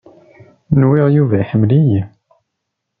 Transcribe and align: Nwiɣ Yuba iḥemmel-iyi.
Nwiɣ 0.79 1.07
Yuba 1.11 1.35
iḥemmel-iyi. 1.39 2.01